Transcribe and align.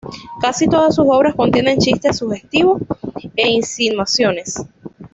Casi 0.41 0.67
todas 0.67 0.95
sus 0.95 1.05
obras 1.07 1.35
contienen 1.35 1.77
chistes 1.77 2.17
sugestivos 2.17 2.81
e 3.35 3.49
insinuaciones. 3.51 4.55